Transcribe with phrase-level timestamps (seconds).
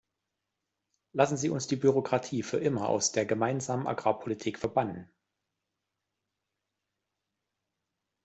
[1.13, 5.11] Lassen Sie uns die Bürokratie für immer aus der Gemeinsamen Agrarpolitik verbannen.